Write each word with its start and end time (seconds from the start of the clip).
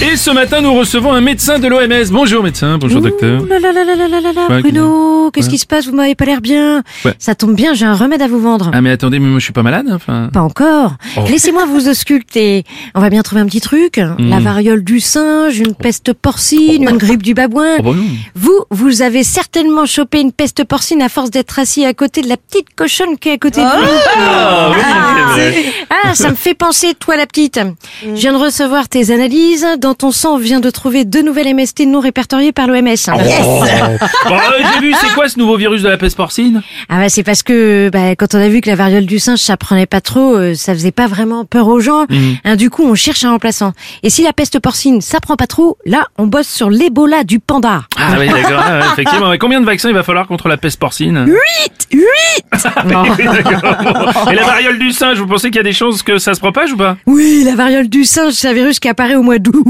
Et 0.00 0.16
ce 0.16 0.30
matin, 0.30 0.60
nous 0.60 0.74
recevons 0.74 1.12
un 1.12 1.20
médecin 1.20 1.58
de 1.58 1.66
l'OMS. 1.66 2.12
Bonjour 2.12 2.44
médecin, 2.44 2.78
bonjour 2.78 3.00
docteur. 3.00 3.44
Là 3.46 3.58
là 3.58 3.72
là 3.72 3.84
là 3.84 3.96
là 3.96 4.20
là 4.32 4.60
Bruno, 4.60 5.32
qu'est-ce 5.32 5.50
qui 5.50 5.58
se 5.58 5.66
passe? 5.66 5.86
Vous 5.86 5.94
m'avez 5.94 6.14
pas 6.14 6.24
l'air 6.24 6.40
bien. 6.40 6.84
Ça 7.18 7.34
tombe 7.34 7.56
bien, 7.56 7.74
j'ai 7.74 7.84
un 7.84 7.96
remède 7.96 8.22
à 8.22 8.28
vous 8.28 8.38
vendre. 8.38 8.70
Ah 8.72 8.80
mais 8.80 8.92
attendez, 8.92 9.18
mais 9.18 9.26
moi 9.26 9.40
je 9.40 9.44
suis 9.44 9.52
pas 9.52 9.64
malade. 9.64 9.86
Hein, 9.90 9.96
enfin, 9.96 10.30
Pas 10.32 10.40
encore. 10.40 10.94
Oh. 11.16 11.24
Laissez-moi 11.28 11.64
vous 11.66 11.88
ausculter. 11.88 12.62
On 12.94 13.00
va 13.00 13.10
bien 13.10 13.22
trouver 13.22 13.40
un 13.40 13.46
petit 13.46 13.60
truc. 13.60 13.98
Hmm. 13.98 14.30
La 14.30 14.38
variole 14.38 14.84
du 14.84 15.00
singe, 15.00 15.58
une 15.58 15.74
peste 15.74 16.12
porcine, 16.12 16.84
oh. 16.86 16.90
une 16.92 16.98
grippe 16.98 17.24
du 17.24 17.34
babouin. 17.34 17.78
Oh, 17.80 17.82
bah 17.82 17.98
vous, 18.36 18.64
vous 18.70 19.02
avez 19.02 19.24
certainement 19.24 19.84
chopé 19.84 20.20
une 20.20 20.32
peste 20.32 20.62
porcine 20.62 21.02
à 21.02 21.08
force 21.08 21.30
d'être 21.30 21.58
assis 21.58 21.84
à 21.84 21.92
côté 21.92 22.22
de 22.22 22.28
la 22.28 22.36
petite 22.36 22.68
cochonne 22.76 23.18
qui 23.18 23.30
est 23.30 23.32
à 23.32 23.38
côté 23.38 23.62
de 23.62 23.66
vous. 23.66 23.98
Ah, 24.16 24.72
ah, 25.90 25.94
ah 26.04 26.14
ça 26.14 26.30
me 26.30 26.36
fait 26.36 26.54
penser, 26.54 26.94
toi 26.94 27.16
la 27.16 27.26
petite. 27.26 27.58
Hmm. 27.58 28.14
Je 28.14 28.20
viens 28.20 28.32
de 28.32 28.38
recevoir 28.38 28.88
tes 28.88 29.10
analyses 29.10 29.66
ton 29.94 30.10
sang, 30.10 30.34
on 30.34 30.38
vient 30.38 30.60
de 30.60 30.70
trouver 30.70 31.04
deux 31.04 31.22
nouvelles 31.22 31.54
MST 31.54 31.86
non 31.86 32.00
répertoriées 32.00 32.52
par 32.52 32.66
l'OMS. 32.66 32.88
Oh. 33.08 33.64
Bon, 34.28 34.34
euh, 34.36 34.38
j'ai 34.74 34.80
vu, 34.80 34.94
c'est 35.00 35.12
quoi 35.14 35.28
ce 35.28 35.38
nouveau 35.38 35.56
virus 35.56 35.82
de 35.82 35.88
la 35.88 35.96
peste 35.96 36.16
porcine? 36.16 36.62
Ah 36.88 36.98
bah 36.98 37.08
c'est 37.08 37.22
parce 37.22 37.42
que 37.42 37.90
bah, 37.92 38.16
quand 38.16 38.34
on 38.34 38.38
a 38.38 38.48
vu 38.48 38.60
que 38.60 38.68
la 38.68 38.76
variole 38.76 39.06
du 39.06 39.18
singe 39.18 39.38
ça 39.38 39.56
prenait 39.56 39.86
pas 39.86 40.00
trop, 40.00 40.34
euh, 40.34 40.54
ça 40.54 40.74
faisait 40.74 40.92
pas 40.92 41.06
vraiment 41.06 41.44
peur 41.44 41.68
aux 41.68 41.80
gens. 41.80 42.06
Hein, 42.44 42.56
du 42.56 42.70
coup 42.70 42.84
on 42.84 42.94
cherche 42.94 43.24
un 43.24 43.30
remplaçant. 43.30 43.72
Et 44.02 44.10
si 44.10 44.22
la 44.22 44.32
peste 44.32 44.58
porcine 44.58 45.00
ça 45.00 45.20
prend 45.20 45.36
pas 45.36 45.46
trop, 45.46 45.78
là 45.86 46.06
on 46.18 46.26
bosse 46.26 46.48
sur 46.48 46.70
l'Ebola 46.70 47.24
du 47.24 47.38
panda. 47.38 47.82
Ah 47.96 48.16
oui, 48.18 48.28
d'accord, 48.28 48.62
ah, 48.64 48.78
ouais, 48.78 48.86
effectivement. 48.92 49.30
Mais 49.30 49.38
combien 49.38 49.60
de 49.60 49.66
vaccins 49.66 49.88
il 49.88 49.94
va 49.94 50.02
falloir 50.02 50.26
contre 50.26 50.48
la 50.48 50.56
peste 50.56 50.78
porcine? 50.78 51.24
Huit, 51.26 51.88
huit. 51.92 52.04
Oui, 53.18 53.24
d'accord. 53.24 54.28
Et 54.30 54.34
la 54.34 54.44
variole 54.44 54.78
du 54.78 54.92
singe, 54.92 55.18
vous 55.18 55.26
pensez 55.26 55.48
qu'il 55.48 55.56
y 55.56 55.60
a 55.60 55.64
des 55.64 55.72
chances 55.72 56.02
que 56.02 56.18
ça 56.18 56.34
se 56.34 56.40
propage 56.40 56.72
ou 56.72 56.76
pas? 56.76 56.96
Oui, 57.06 57.42
la 57.44 57.54
variole 57.54 57.88
du 57.88 58.04
singe, 58.04 58.32
c'est 58.34 58.48
un 58.48 58.52
virus 58.52 58.78
qui 58.80 58.88
apparaît 58.88 59.16
au 59.16 59.22
mois 59.22 59.38
d'août. 59.38 59.64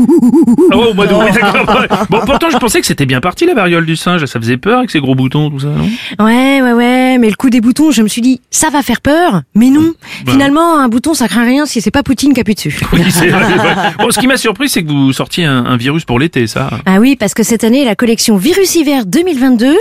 Ah 0.71 0.77
ouais, 0.77 0.87
au 0.91 0.95
mois 0.95 1.07
d'août, 1.07 1.19
oui, 1.25 1.31
d'accord. 1.33 1.81
ouais. 1.81 1.87
Bon, 2.11 2.21
pourtant, 2.25 2.49
je 2.51 2.57
pensais 2.59 2.81
que 2.81 2.87
c'était 2.87 3.07
bien 3.07 3.21
parti, 3.21 3.45
la 3.47 3.55
variole 3.55 3.85
du 3.87 3.97
singe. 3.97 4.25
Ça 4.25 4.41
faisait 4.41 4.57
peur 4.57 4.79
avec 4.79 4.91
ses 4.91 5.01
gros 5.01 5.15
boutons, 5.15 5.51
tout 5.51 5.61
ça, 5.61 5.69
non? 5.69 6.25
Ouais, 6.25 6.63
ouais, 6.63 6.73
ouais, 6.73 7.19
mais 7.19 7.29
le 7.29 7.35
coup 7.37 7.51
des 7.51 7.61
boutons, 7.61 7.91
je 7.91 8.03
me 8.03 8.09
suis 8.09 8.23
dit, 8.23 8.41
ça 8.51 8.71
va 8.71 8.83
faire 8.83 9.01
peur, 9.01 9.43
mais 9.55 9.71
non. 9.71 9.93
Finalement, 10.27 10.79
un 10.79 10.89
bouton, 10.89 11.15
ça 11.15 11.29
craint 11.29 11.45
rien 11.45 11.67
si 11.67 11.81
c'est 11.81 11.91
pas 11.91 12.03
Poutine 12.03 12.33
qui 12.33 12.41
appuie 12.41 12.55
dessus. 12.55 12.75
Oui, 12.93 13.03
c'est 13.11 13.29
vrai. 13.29 13.45
ouais. 13.45 13.75
Bon, 13.99 14.11
ce 14.11 14.19
qui 14.19 14.27
m'a 14.27 14.37
surpris, 14.37 14.69
c'est 14.69 14.83
que 14.83 14.89
vous 14.91 15.13
sortiez 15.13 15.45
un, 15.45 15.65
un 15.67 15.77
virus 15.77 16.05
pour 16.05 16.19
l'été, 16.19 16.47
ça. 16.47 16.71
Ah 16.87 16.99
oui, 17.01 17.17
parce 17.17 17.35
que 17.35 17.43
cette 17.43 17.65
année, 17.65 17.85
la 17.85 17.95
collection 17.95 18.37
Virus 18.37 18.75
Hiver 18.77 19.05
2022, 19.07 19.75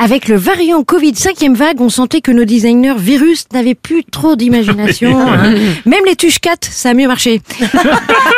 avec 0.00 0.28
le 0.28 0.36
variant 0.36 0.82
Covid 0.84 1.12
5e 1.12 1.54
vague, 1.54 1.80
on 1.80 1.88
sentait 1.88 2.20
que 2.20 2.30
nos 2.32 2.44
designers 2.44 2.94
virus 2.98 3.46
n'avaient 3.52 3.74
plus 3.74 4.04
trop 4.04 4.36
d'imagination. 4.36 5.18
hein. 5.20 5.54
Même 5.86 6.04
les 6.06 6.16
tuches 6.16 6.38
4, 6.38 6.64
ça 6.70 6.90
a 6.90 6.94
mieux 6.94 7.08
marché. 7.08 7.40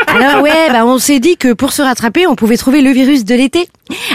Alors 0.08 0.42
ouais, 0.42 0.68
bah 0.70 0.84
on 0.86 0.98
s'est 0.98 1.18
dit 1.20 1.25
que 1.34 1.52
pour 1.52 1.72
se 1.72 1.82
rattraper, 1.82 2.28
on 2.28 2.36
pouvait 2.36 2.56
trouver 2.56 2.82
le 2.82 2.90
virus 2.92 3.24
de 3.24 3.34
l'été. 3.34 3.68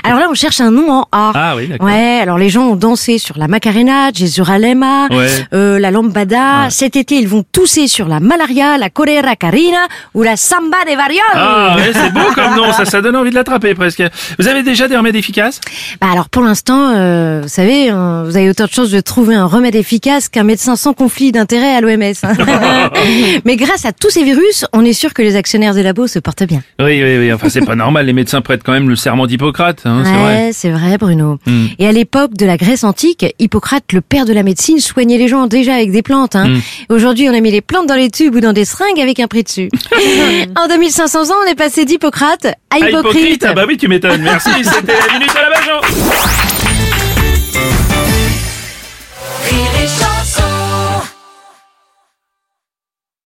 Alors 0.04 0.20
là, 0.20 0.28
on 0.30 0.34
cherche 0.34 0.62
un 0.62 0.72
nom 0.72 0.90
en 0.90 1.08
A. 1.12 1.32
Ah 1.36 1.56
oui, 1.58 1.68
d'accord. 1.68 1.88
Ouais, 1.88 2.20
alors 2.22 2.38
les 2.38 2.50
gens 2.50 2.70
ont 2.70 2.76
dansé 2.76 3.18
sur 3.18 3.38
la 3.38 3.48
Macarena, 3.48 4.12
Jesuralema, 4.14 5.08
Ouais. 5.12 5.28
euh, 5.54 5.80
la 5.80 5.92
Lambada. 5.92 6.70
Cet 6.70 6.96
été, 6.96 7.16
ils 7.16 7.28
vont 7.28 7.44
tousser 7.52 7.88
sur 7.88 8.08
la 8.08 8.20
malaria, 8.20 8.78
la 8.78 8.90
choléra 8.90 9.36
carina 9.36 9.88
ou 10.14 10.24
la 10.24 10.38
samba 10.38 10.78
des 10.86 10.96
varioles. 10.96 11.22
Ah 11.34 11.76
ouais, 11.78 11.92
c'est 11.94 12.14
beau 12.14 12.32
comme 12.36 12.56
nom, 12.56 12.72
ça, 12.72 12.86
ça 12.86 13.02
donne 13.02 13.16
envie 13.16 13.30
de 13.30 13.36
l'attraper 13.36 13.74
presque. 13.74 14.04
Vous 14.40 14.48
avez 14.48 14.64
déjà 14.64 14.88
des 14.88 14.96
remèdes 14.98 15.16
efficaces? 15.16 15.60
Bah 16.00 16.08
alors 16.12 16.30
pour 16.30 16.44
l'instant, 16.44 16.92
euh, 16.96 17.40
vous 17.44 17.50
savez, 17.50 17.90
hein, 17.90 18.24
vous 18.26 18.38
avez 18.38 18.50
autant 18.50 18.66
de 18.66 18.72
chances 18.72 18.92
de 18.92 19.00
trouver 19.02 19.36
un 19.36 19.46
remède 19.46 19.76
efficace 19.76 20.30
qu'un 20.30 20.44
médecin 20.44 20.76
sans 20.76 20.94
conflit 20.94 21.32
d'intérêt 21.32 21.76
à 21.76 21.82
l'OMS. 21.82 22.02
hein. 22.24 22.34
Mais 23.46 23.56
grâce 23.56 23.86
à 23.86 23.92
tous 23.94 24.10
ces 24.10 24.24
virus, 24.24 24.66
on 24.74 24.84
est 24.86 24.94
sûr 24.94 25.14
que 25.14 25.22
les 25.22 25.36
actionnaires 25.36 25.74
des 25.74 25.84
labos 25.84 26.08
se 26.08 26.20
portent 26.20 26.44
bien. 26.44 26.62
Oui, 26.80 27.01
oui, 27.04 27.18
oui. 27.18 27.34
Enfin, 27.34 27.50
c'est 27.50 27.66
pas 27.66 27.76
normal. 27.76 28.06
Les 28.06 28.14
médecins 28.14 28.42
prêtent 28.42 28.64
quand 28.64 28.72
même 28.72 28.90
le 28.90 28.96
serment 28.96 29.28
d'Hippocrate, 29.28 29.82
hein, 29.86 30.04
c'est 30.06 30.12
vrai. 30.12 30.24
Ouais, 30.24 30.50
c'est 30.54 30.72
vrai, 30.72 30.98
Bruno. 30.98 31.38
Mm. 31.46 31.66
Et 31.80 31.88
à 31.88 31.92
l'époque 31.92 32.34
de 32.36 32.46
la 32.46 32.58
Grèce 32.58 32.84
antique, 32.84 33.26
Hippocrate, 33.40 33.94
le 33.94 34.02
père 34.02 34.26
de 34.26 34.34
la 34.34 34.44
médecine, 34.44 34.80
soignait 34.80 35.18
les 35.18 35.28
gens 35.28 35.48
déjà 35.48 35.76
avec 35.76 35.92
des 35.92 36.02
plantes. 36.02 36.36
Hein. 36.36 36.48
Mm. 36.48 36.62
Aujourd'hui, 36.90 37.30
on 37.30 37.34
a 37.34 37.40
mis 37.40 37.52
les 37.52 37.62
plantes 37.62 37.88
dans 37.88 37.96
les 37.96 38.10
tubes 38.10 38.36
ou 38.36 38.40
dans 38.40 38.54
des 38.54 38.66
seringues 38.66 39.00
avec 39.00 39.20
un 39.20 39.28
prix 39.28 39.44
dessus. 39.44 39.70
en 40.56 40.68
2500 40.68 41.30
ans, 41.30 41.36
on 41.46 41.52
est 41.52 41.56
passé 41.56 41.86
d'Hippocrate 41.86 42.46
à 42.46 42.56
Ah, 42.72 42.80
hypocrite 42.80 43.46
Ah 43.48 43.54
bah 43.54 43.66
oui, 43.68 43.78
tu 43.78 43.88
m'étonnes. 43.88 44.22
Merci, 44.22 44.50
c'était 44.64 44.94
la 45.08 45.14
minute 45.14 45.32
à 45.36 45.50
la 45.50 45.50
Bajon. 45.50 46.51